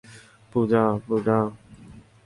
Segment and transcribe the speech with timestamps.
[0.53, 1.37] পূজা, পূজা।